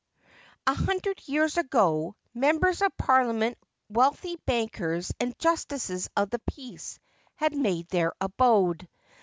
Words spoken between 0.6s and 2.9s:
a hundred years ago. members